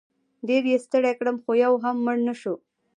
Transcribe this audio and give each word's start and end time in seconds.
ډېر 0.47 0.63
یې 0.71 0.77
ستړی 0.85 1.13
کړم 1.19 1.37
خو 1.43 1.51
یو 1.63 1.73
هم 1.83 1.95
مړ 2.05 2.17
نه 2.27 2.33
شو. 2.41 2.55